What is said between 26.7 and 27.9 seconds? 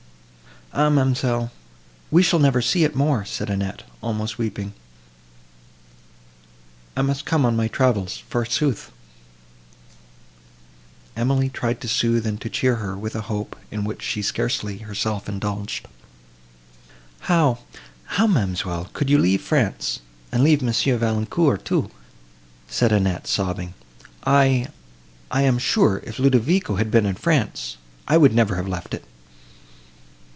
had been in France,